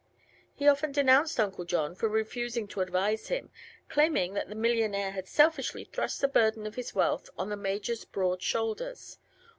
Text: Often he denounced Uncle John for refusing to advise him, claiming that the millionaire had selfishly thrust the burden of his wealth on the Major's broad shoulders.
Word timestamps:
Often 0.59 0.89
he 0.89 0.93
denounced 0.93 1.39
Uncle 1.39 1.63
John 1.63 1.93
for 1.93 2.09
refusing 2.09 2.67
to 2.69 2.81
advise 2.81 3.27
him, 3.27 3.51
claiming 3.87 4.33
that 4.33 4.49
the 4.49 4.55
millionaire 4.55 5.11
had 5.11 5.27
selfishly 5.27 5.83
thrust 5.83 6.21
the 6.21 6.27
burden 6.27 6.65
of 6.65 6.73
his 6.73 6.95
wealth 6.95 7.29
on 7.37 7.49
the 7.49 7.55
Major's 7.55 8.03
broad 8.03 8.41
shoulders. 8.41 9.19